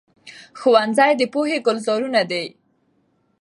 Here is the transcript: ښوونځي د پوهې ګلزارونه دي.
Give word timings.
ښوونځي 0.59 1.11
د 1.19 1.21
پوهې 1.33 1.57
ګلزارونه 1.65 2.21
دي. 2.31 2.45